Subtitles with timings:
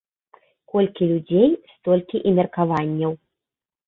[0.75, 3.13] Колькі людзей, столькі і меркаванняў.